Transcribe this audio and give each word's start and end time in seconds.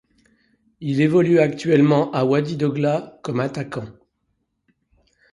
Il 0.79 0.99
évolue 0.99 1.37
actuellement 1.37 2.09
à 2.11 2.25
Wadi 2.25 2.57
Degla 2.57 3.19
comme 3.21 3.39
attaquant. 3.39 3.85